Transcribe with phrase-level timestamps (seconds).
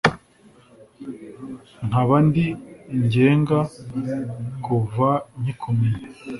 [1.87, 2.45] nkaba ndi
[3.03, 3.59] ngenga
[4.63, 6.01] kuva nkikumenya.